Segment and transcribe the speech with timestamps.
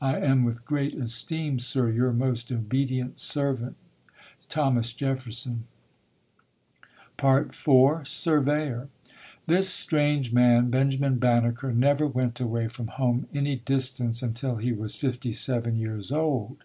[0.00, 3.76] I am with great esteem, Sir, Your most obedient servant,
[4.52, 4.92] THOS.
[4.92, 5.66] JEFFERSON
[7.16, 7.54] IV
[8.04, 8.88] SURVEYOR
[9.46, 14.96] This strange man, Benjamin Banneker, never went away from home any distance until he was
[14.96, 16.56] fifty seven years old.